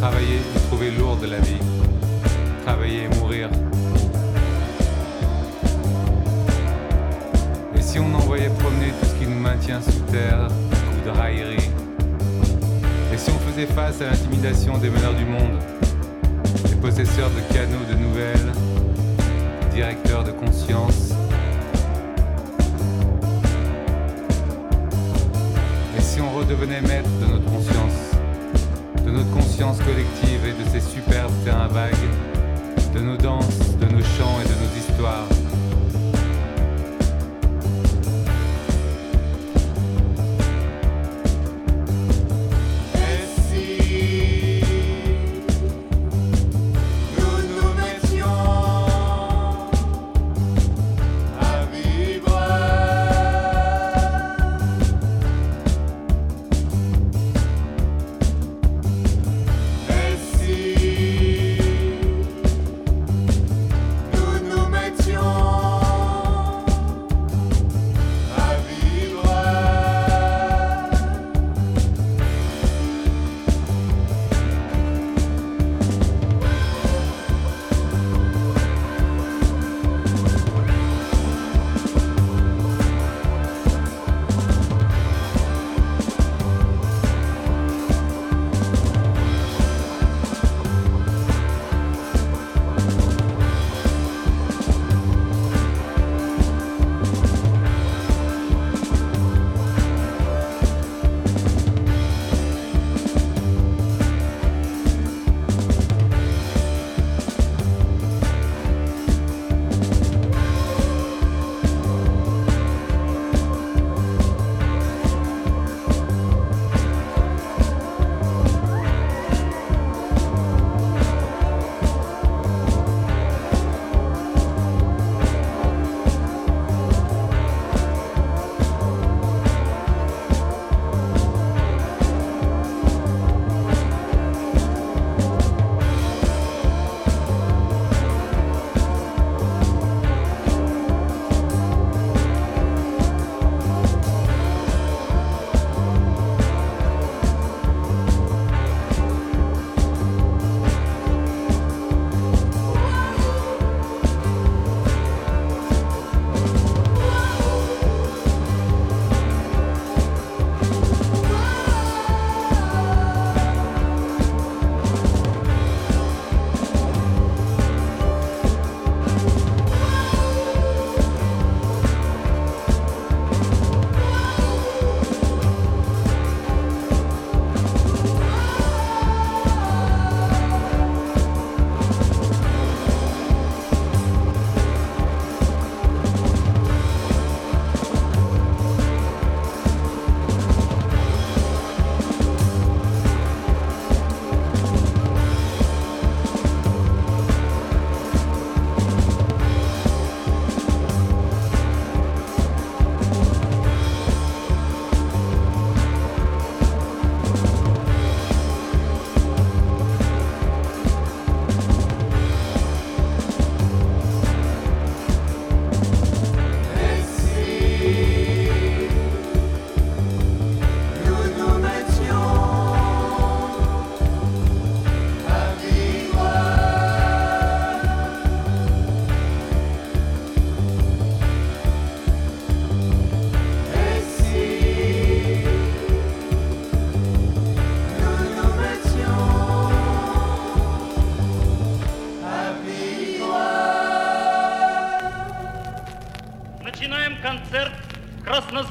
Travailler 0.00 0.36
et 0.36 0.58
trouver 0.68 0.90
lourd 0.92 1.16
de 1.16 1.26
la 1.26 1.40
vie. 1.40 1.58
Travailler 2.64 3.02
et 3.04 3.08
mourir. 3.18 3.48
Et 7.76 7.82
si 7.82 7.98
on 7.98 8.14
envoyait 8.14 8.50
promener 8.60 8.92
tout 9.00 9.06
ce 9.06 9.14
qui 9.14 9.26
nous 9.26 9.40
maintient 9.40 9.80
sous 9.82 10.00
terre, 10.12 10.46
coup 10.48 11.04
de 11.04 11.10
raillerie? 11.10 11.70
Et 13.12 13.18
si 13.18 13.28
on 13.30 13.38
faisait 13.50 13.66
face 13.66 14.00
à 14.00 14.10
l'intimidation 14.10 14.78
des 14.78 14.88
meneurs 14.88 15.14
du 15.14 15.24
monde, 15.24 15.58
des 16.68 16.76
possesseurs 16.76 17.30
de 17.30 17.52
canaux 17.52 17.84
de 17.90 17.94
nouvelles, 17.98 18.52
des 19.62 19.76
directeurs 19.78 20.22
de 20.22 20.30
conscience? 20.30 21.12
Et 25.96 26.00
si 26.00 26.20
on 26.20 26.30
redevenait 26.38 26.82
maître 26.82 27.10
de 27.20 27.26
notre 27.32 27.50
monde 27.50 27.57
conscience 29.58 29.84
collective 29.84 30.46
et 30.46 30.52
de 30.52 30.68
ses 30.70 30.80
superbes 30.80 31.32
terrains 31.44 31.66
vagues, 31.66 31.94
de 32.94 33.00
nos 33.00 33.16
danses, 33.16 33.76
de 33.80 33.86
nos 33.86 34.04
chants 34.04 34.40
et 34.40 34.44
de 34.44 34.54
nos 34.54 34.76
histoires. 34.76 35.47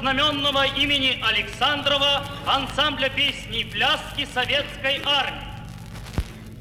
знаменного 0.08 0.66
имени 0.68 1.22
Александрова 1.22 2.24
ансамбля 2.46 3.10
песни 3.10 3.64
пляски 3.64 4.26
советской 4.34 5.02
армии. 5.04 5.46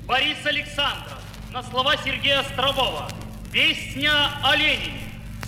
Борис 0.05 0.45
Александров 0.45 1.23
на 1.53 1.63
слова 1.63 1.95
Сергея 2.05 2.41
Острового. 2.41 3.09
Песня 3.53 4.11
о 4.43 4.57
Ленине. 4.57 5.01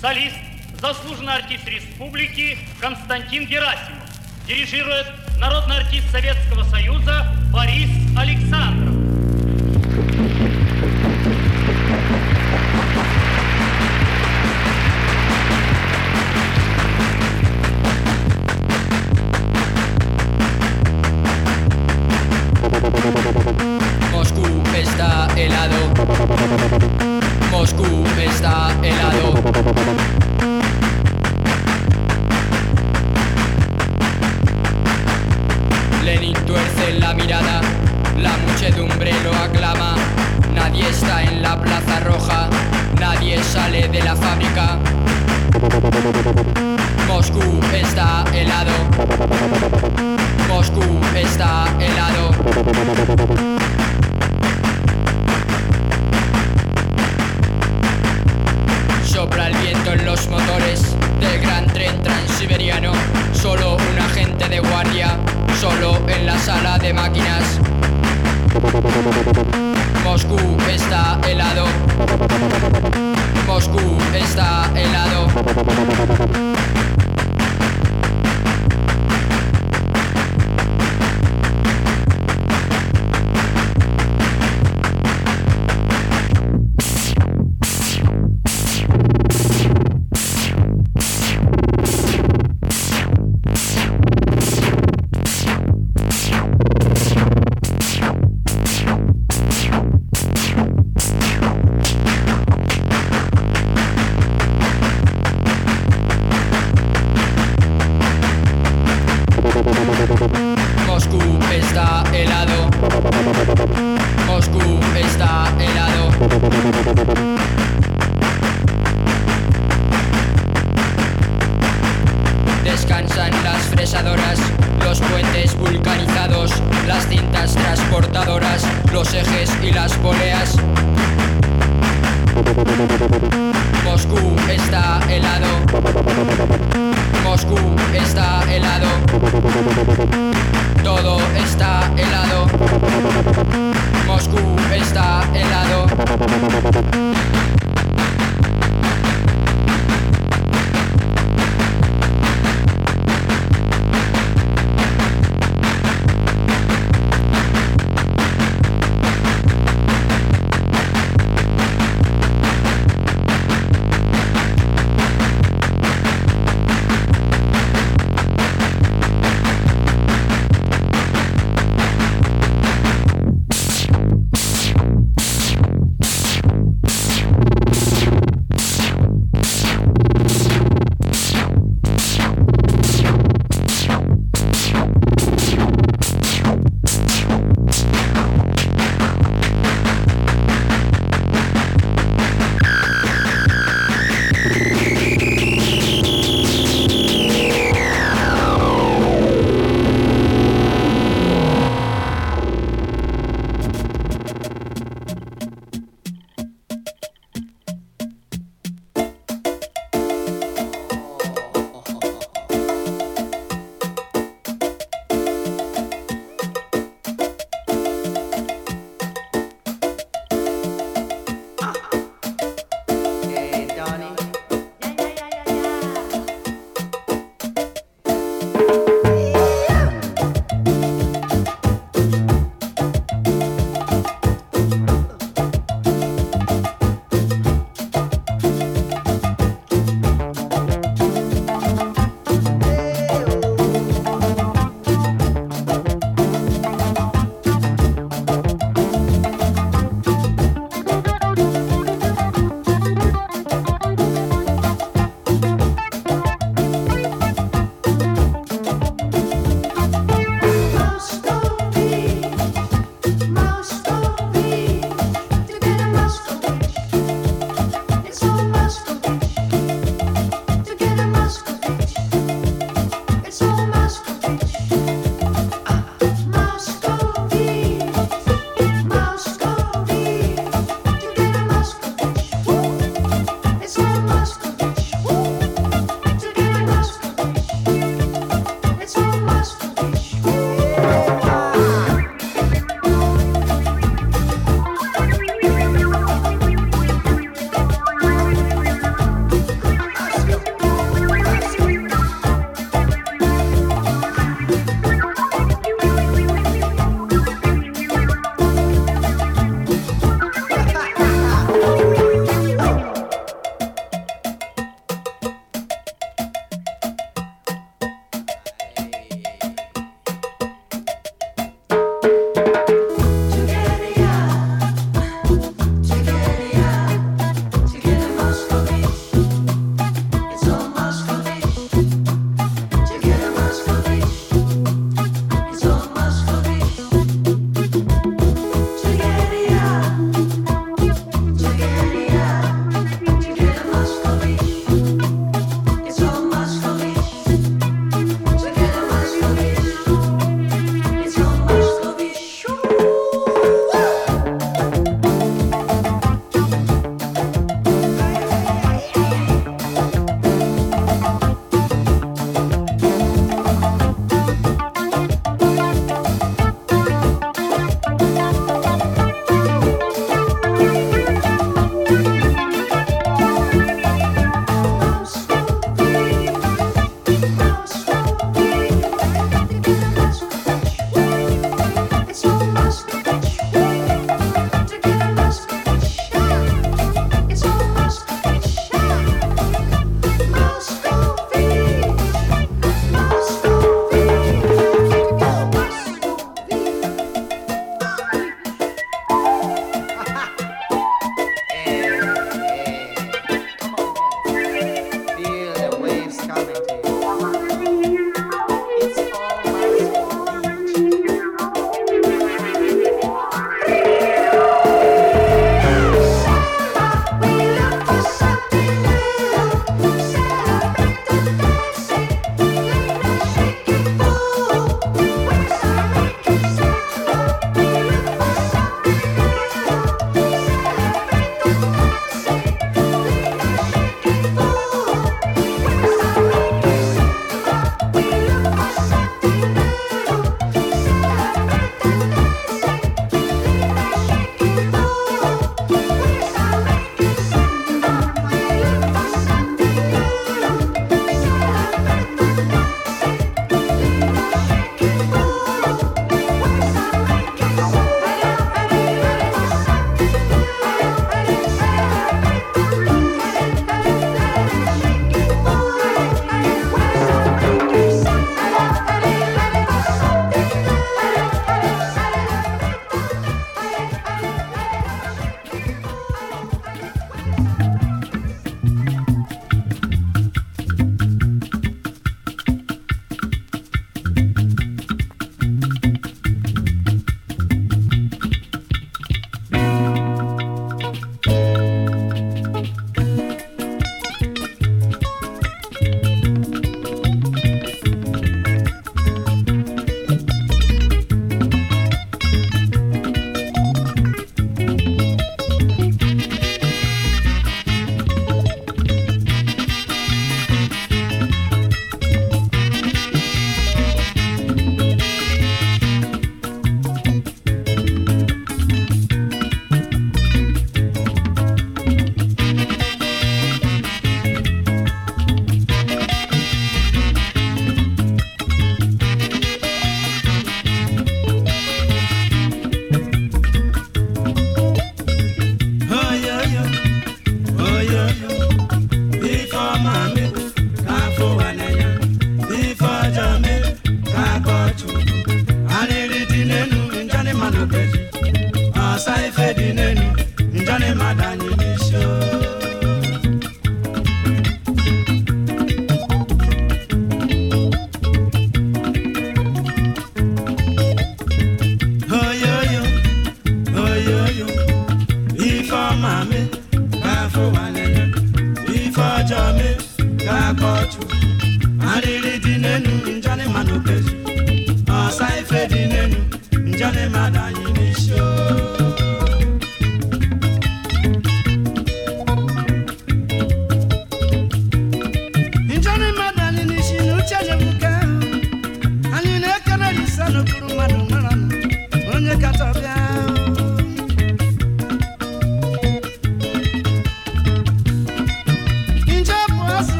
Солист, 0.00 0.34
заслуженный 0.80 1.34
артист 1.34 1.68
республики 1.68 2.58
Константин 2.80 3.46
Герасимов. 3.46 4.02
Дирижирует 4.48 5.06
народный 5.38 5.76
артист 5.76 6.10
Советского 6.10 6.64
Союза 6.64 7.28
Борис 7.52 7.90
Александров. 8.18 8.93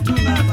Tuna 0.00 0.43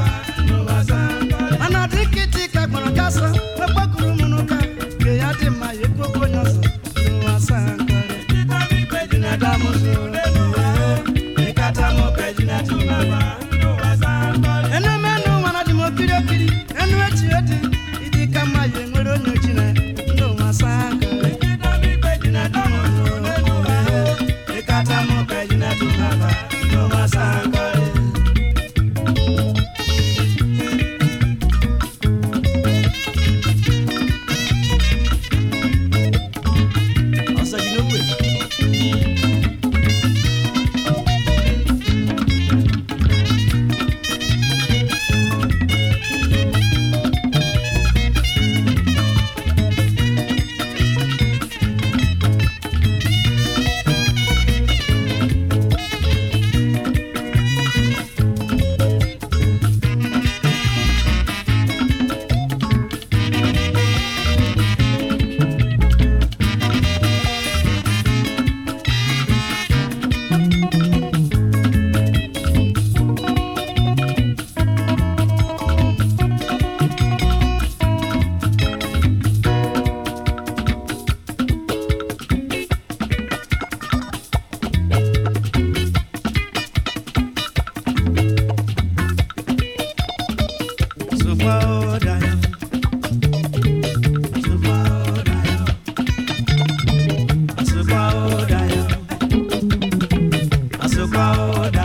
road. 101.12 101.81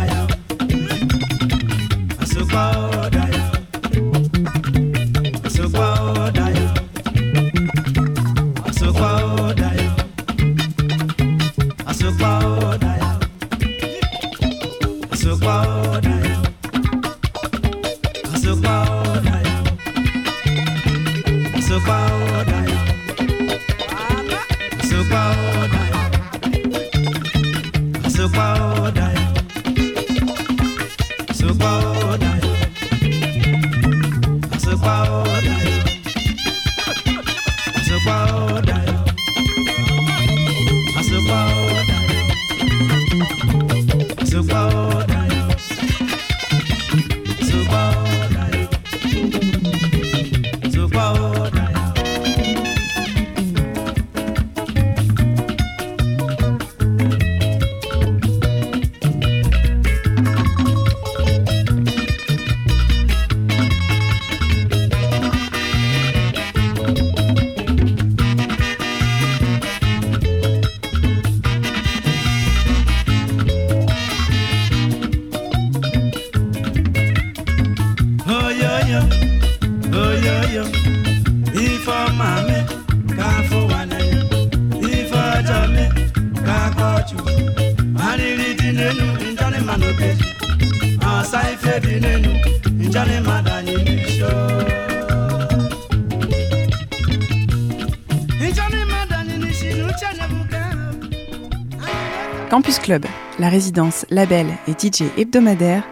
résidence, 103.57 104.05
label 104.11 104.45
et 104.67 104.73
DJ 104.73 105.05
hebdomadaire 105.17 105.83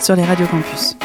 sur 0.00 0.16
les 0.16 0.24
radios 0.24 0.48
campus. 0.48 0.96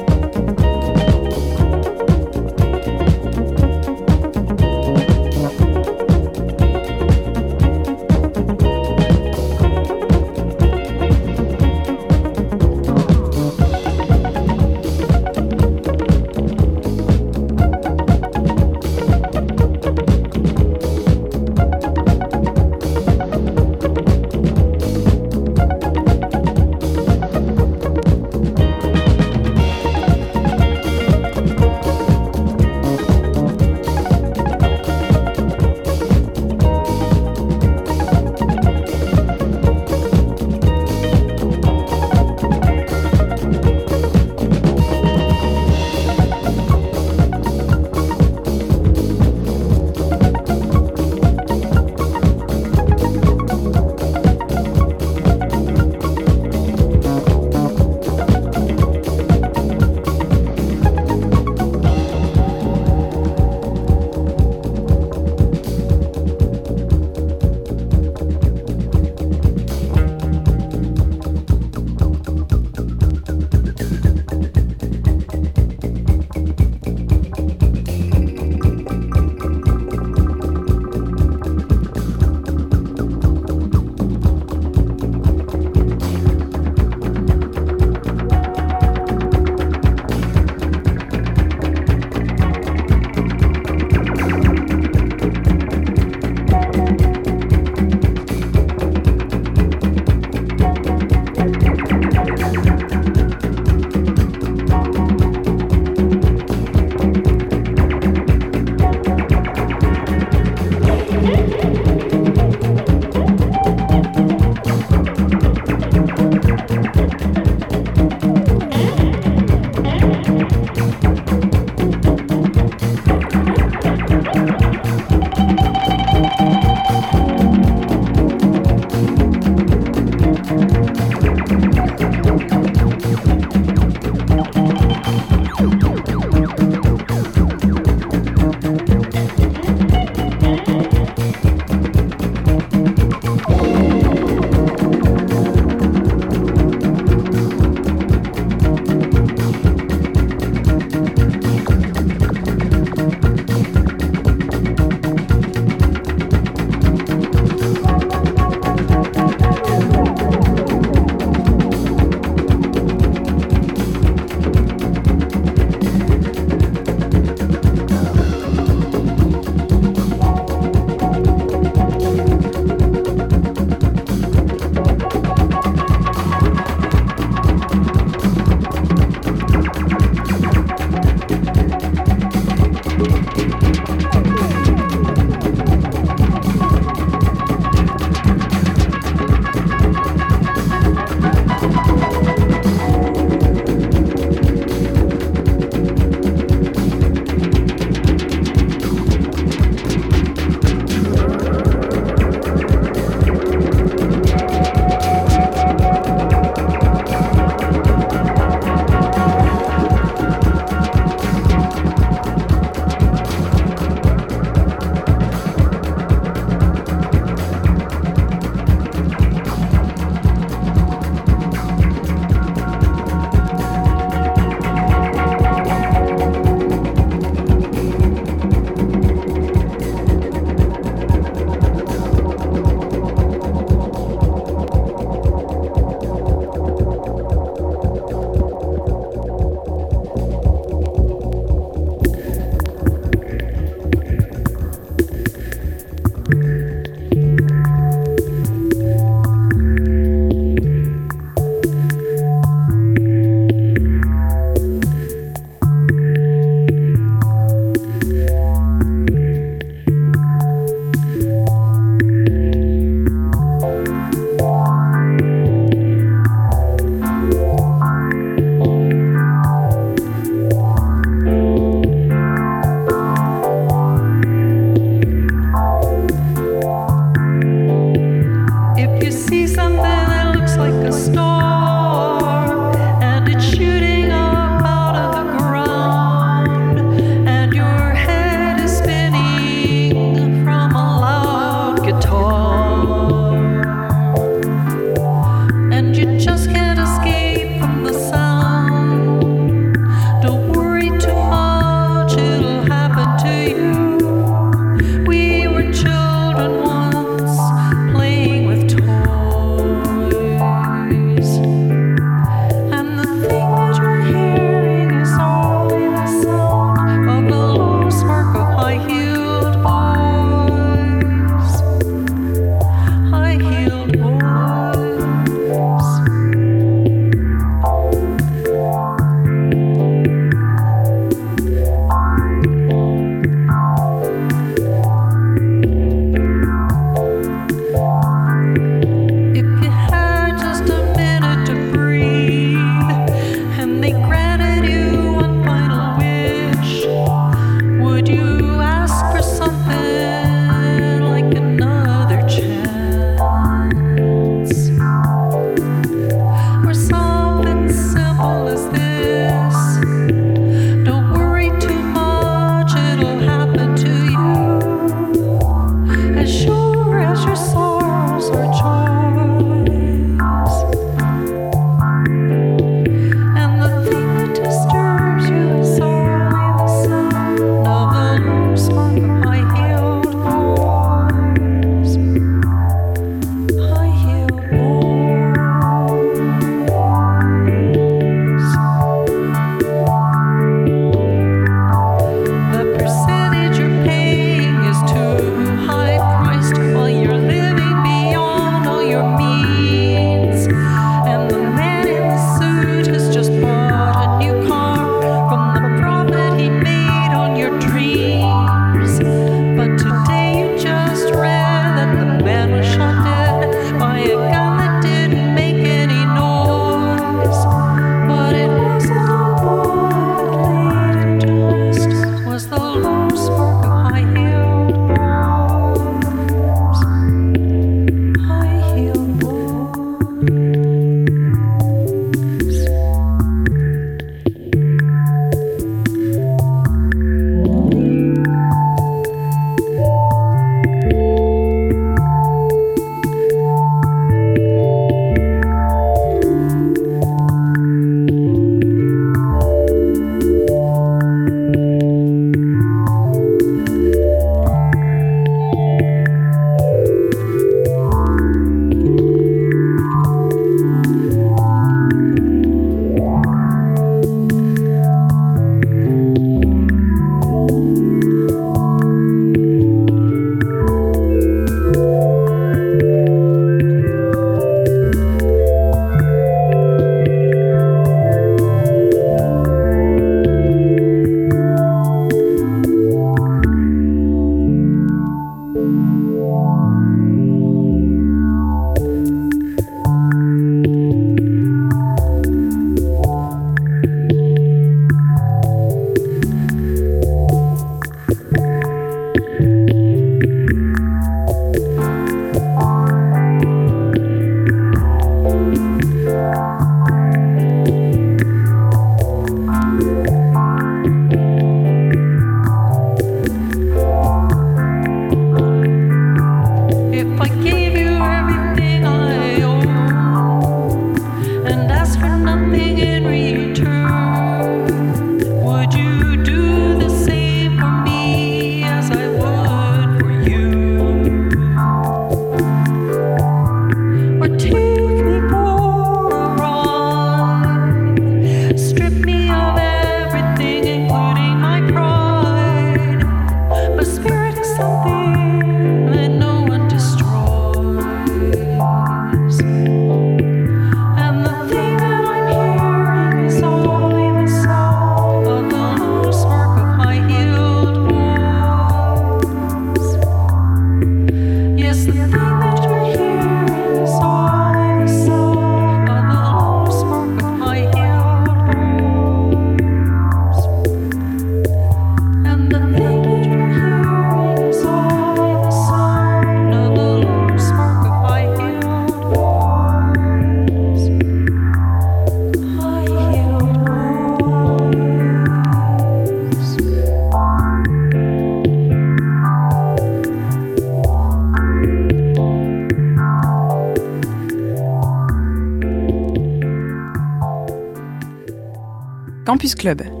Campus 599.41 599.55
Club. 599.55 600.00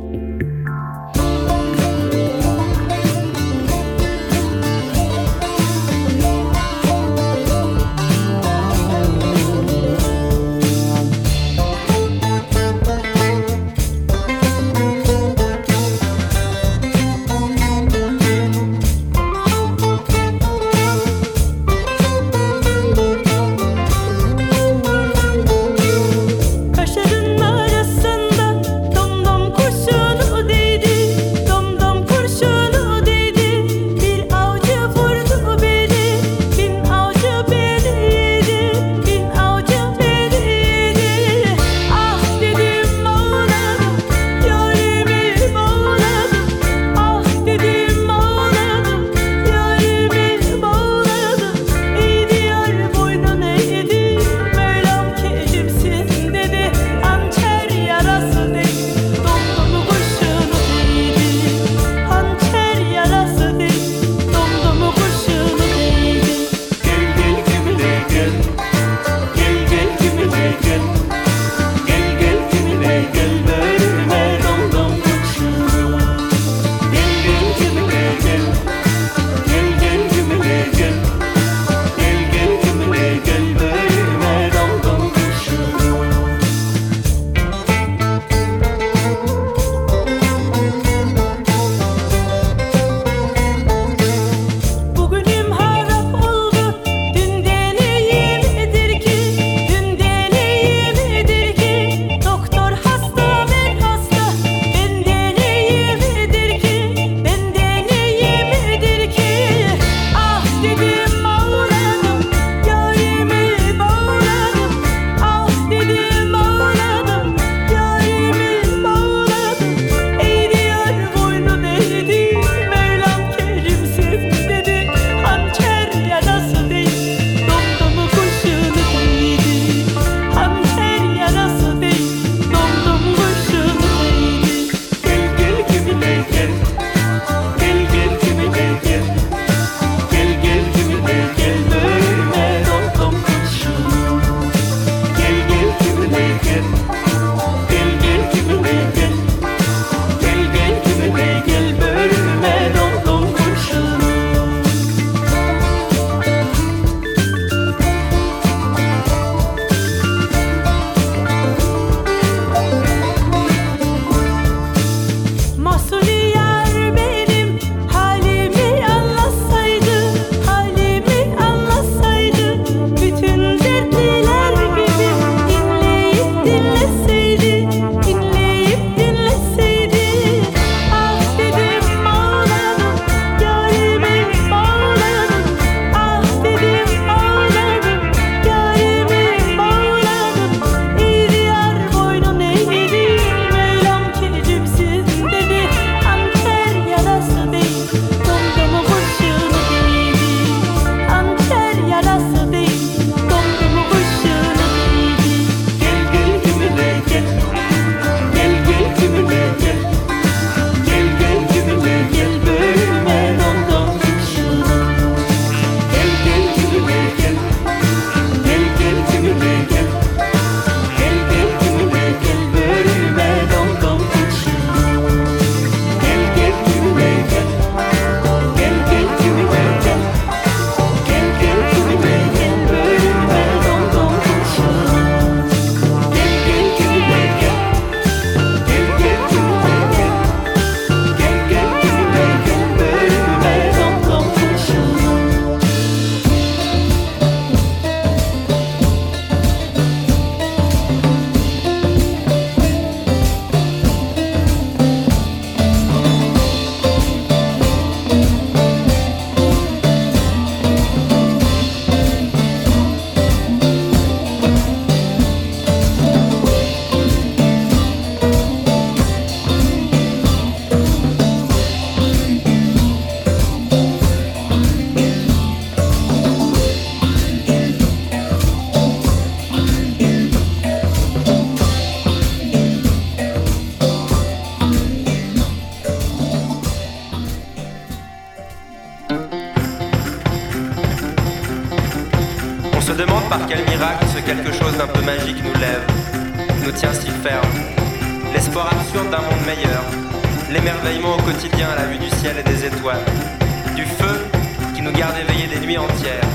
Des 305.47 305.59
nuits 305.65 305.77
entières, 305.77 306.27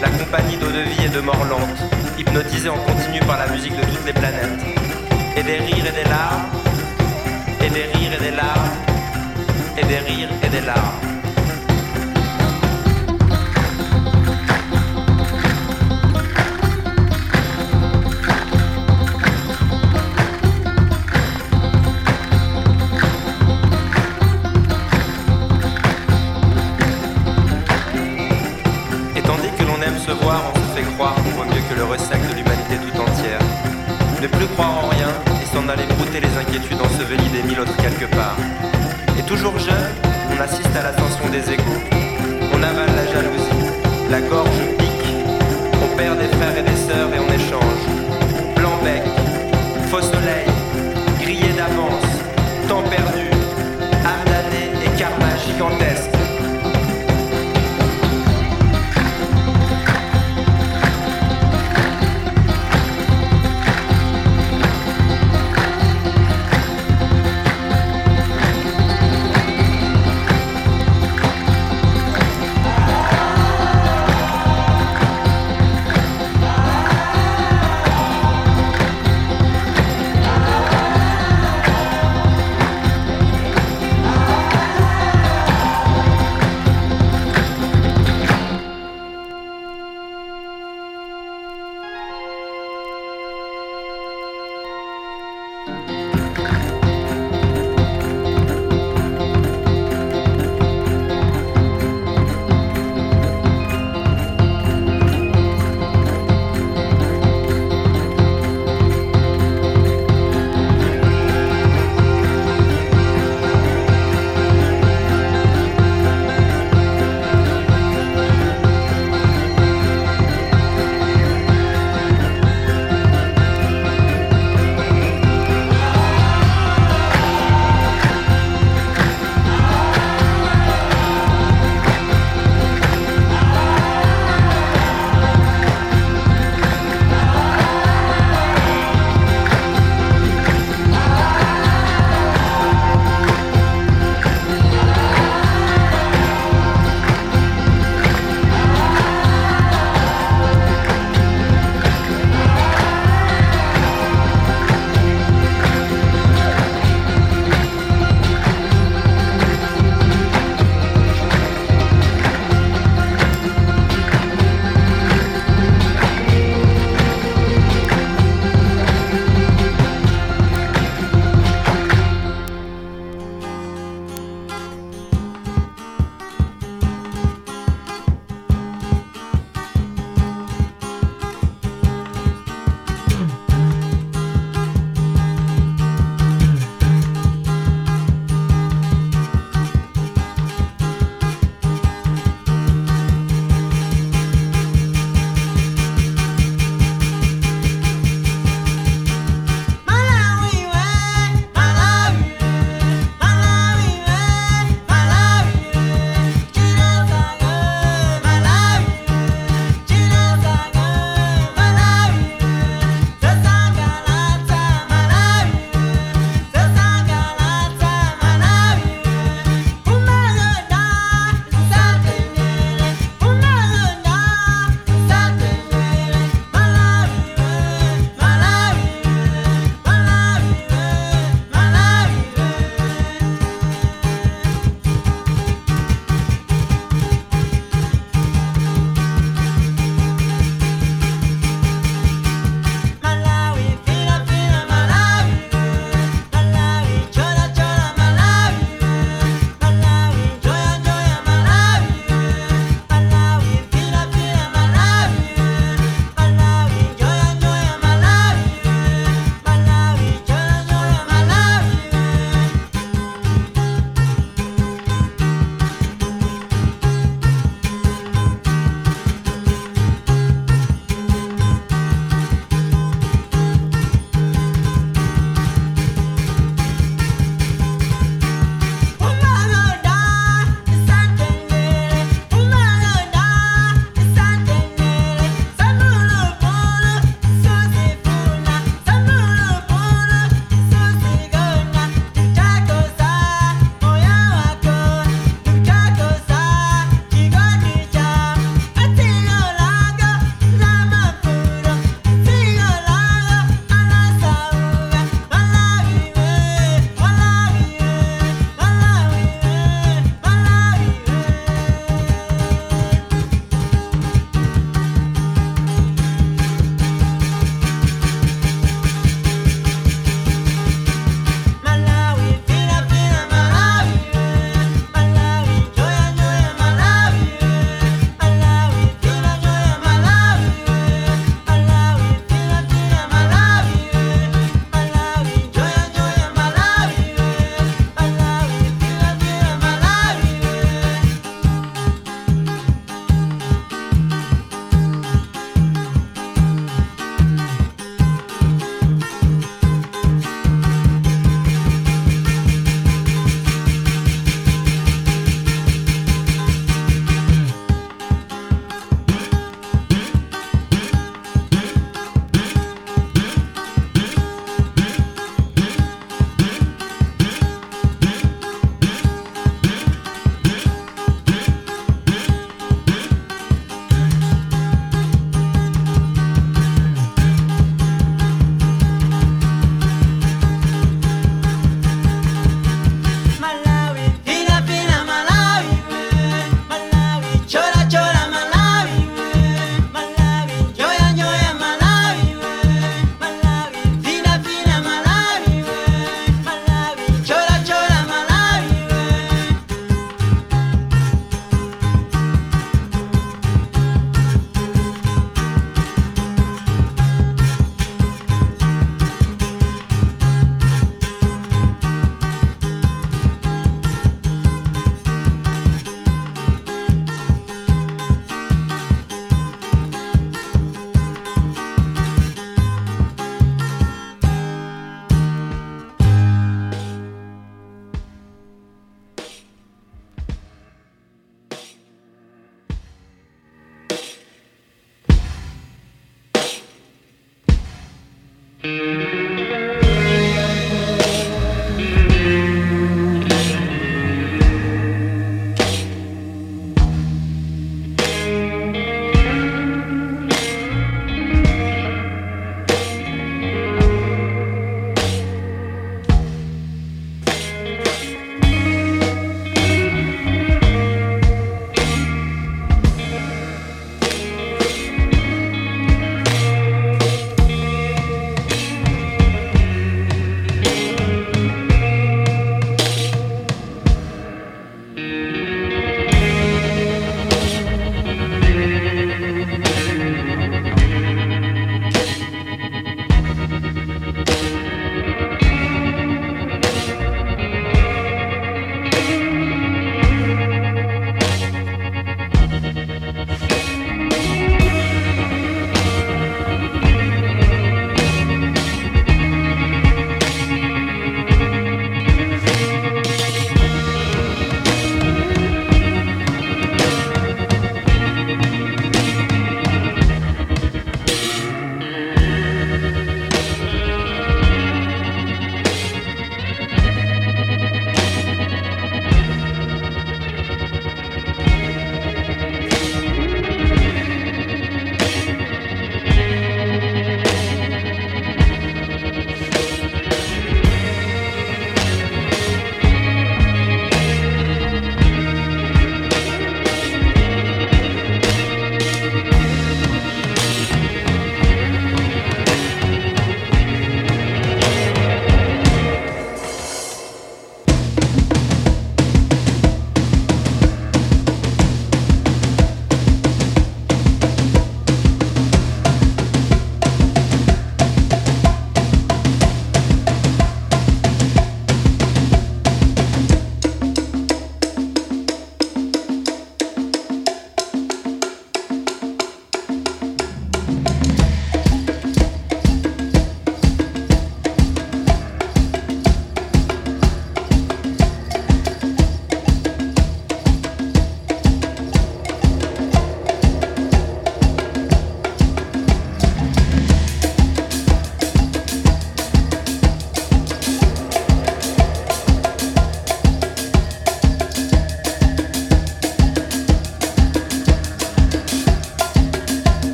la 0.00 0.08
compagnie 0.10 0.56
d'eau 0.56 0.66
de 0.66 0.80
vie 0.80 1.06
et 1.06 1.08
de 1.08 1.20
mort 1.20 1.44
lente, 1.44 1.80
hypnotisés 2.18 2.68
en 2.68 2.78
continu 2.78 3.20
par 3.20 3.38
la 3.38 3.48
musique 3.48 3.74
de 3.76 3.82
toutes 3.82 4.06
les 4.06 4.12
planètes, 4.12 4.60
et 5.36 5.42
des 5.42 5.58
rires 5.58 5.86
et 5.86 6.04
des 6.04 6.08
larmes, 6.08 6.46
et 7.64 7.70
des 7.70 7.84
rires 7.84 8.12
et 8.14 8.24
des 8.24 8.36
larmes, 8.36 8.70
et 9.78 9.84
des 9.84 9.98
rires 9.98 10.28
et 10.42 10.48
des 10.48 10.60
larmes. 10.60 11.09
Que 31.70 31.74
le 31.76 31.84
ressac 31.84 32.20
de 32.28 32.34
l'humanité 32.34 32.74
tout 32.82 33.00
entière. 33.00 33.38
Ne 34.20 34.26
plus 34.26 34.46
croire 34.54 34.84
en 34.84 34.88
rien 34.88 35.08
et 35.40 35.46
s'en 35.54 35.68
aller 35.68 35.86
brouter 35.86 36.20
les 36.20 36.34
inquiétudes 36.36 36.80
ensevelies 36.82 37.30
des 37.30 37.44
mille 37.44 37.60
autres 37.60 37.76
quelque 37.76 38.06
part. 38.06 38.36
Et 39.16 39.22
toujours 39.22 39.56
jeune, 39.58 39.90
on 40.34 40.40
assiste 40.42 40.74
à 40.74 40.82
l'ascension 40.82 41.28
des 41.30 41.52
égaux. 41.54 41.82
On 42.52 42.62
avale 42.62 42.90
la 42.96 43.06
jalousie, 43.06 43.62
la 44.10 44.20
gorge 44.20 44.60
pique. 44.78 45.14
On 45.84 45.96
perd 45.96 46.18
des 46.18 46.28
frères 46.36 46.56
et 46.58 46.62
des 46.62 46.76
sœurs 46.76 47.10
et 47.14 47.20
on 47.20 47.32
échange. 47.32 47.82
Blanc 48.56 48.78
bec, 48.82 49.04
faux 49.90 50.02
soleil, 50.02 50.50
grillé 51.20 51.52
d'avance, 51.56 52.10
temps 52.68 52.82
perdu, 52.82 53.30
âme 54.04 54.34
et 54.84 54.98
karma 54.98 55.36
gigantesque. 55.46 55.89